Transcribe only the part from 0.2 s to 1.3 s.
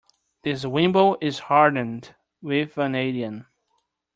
This wimble